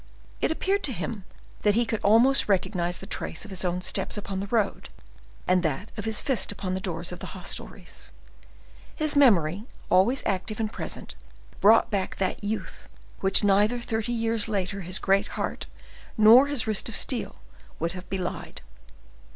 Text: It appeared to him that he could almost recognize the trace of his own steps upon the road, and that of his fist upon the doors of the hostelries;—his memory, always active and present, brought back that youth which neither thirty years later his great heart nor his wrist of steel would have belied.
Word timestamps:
It 0.41 0.49
appeared 0.49 0.81
to 0.85 0.93
him 0.93 1.25
that 1.61 1.75
he 1.75 1.85
could 1.85 2.01
almost 2.03 2.49
recognize 2.49 2.97
the 2.97 3.05
trace 3.05 3.45
of 3.45 3.51
his 3.51 3.63
own 3.63 3.81
steps 3.81 4.17
upon 4.17 4.39
the 4.39 4.47
road, 4.47 4.89
and 5.47 5.61
that 5.61 5.91
of 5.95 6.05
his 6.05 6.21
fist 6.21 6.51
upon 6.51 6.73
the 6.73 6.79
doors 6.79 7.11
of 7.11 7.19
the 7.19 7.35
hostelries;—his 7.37 9.15
memory, 9.15 9.65
always 9.91 10.23
active 10.25 10.59
and 10.59 10.73
present, 10.73 11.13
brought 11.59 11.91
back 11.91 12.15
that 12.15 12.43
youth 12.43 12.89
which 13.19 13.43
neither 13.43 13.79
thirty 13.79 14.11
years 14.11 14.47
later 14.47 14.81
his 14.81 14.97
great 14.97 15.27
heart 15.37 15.67
nor 16.17 16.47
his 16.47 16.65
wrist 16.65 16.89
of 16.89 16.95
steel 16.95 17.35
would 17.77 17.91
have 17.91 18.09
belied. 18.09 18.61